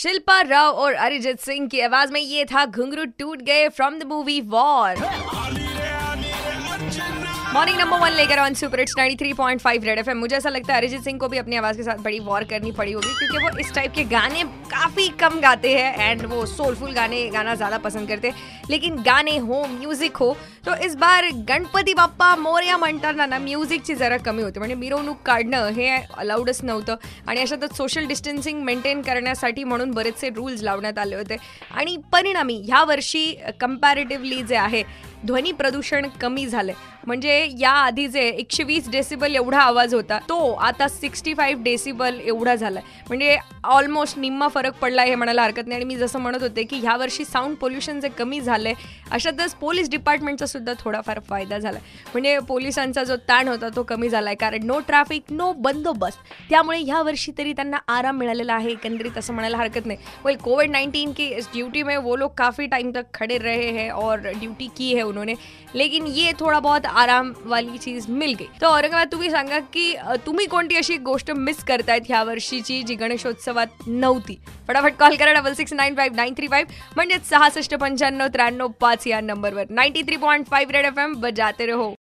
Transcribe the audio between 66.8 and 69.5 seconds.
आराम वाली चीज मिल गई। तो औरंगाबाद तुम्ही